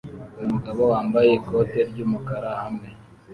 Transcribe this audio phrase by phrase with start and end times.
[0.43, 2.87] Umugabo wambaye ikote ryumukara hamwe